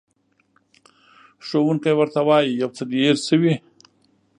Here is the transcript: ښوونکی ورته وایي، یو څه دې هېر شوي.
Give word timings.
ښوونکی 1.45 1.93
ورته 1.99 2.21
وایي، 2.27 2.51
یو 2.61 2.69
څه 2.77 2.83
دې 2.89 2.99
هېر 3.05 3.17
شوي. 3.27 3.53